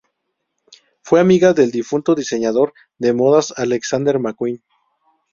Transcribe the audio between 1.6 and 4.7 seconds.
difunto diseñador de modas Alexander McQueen.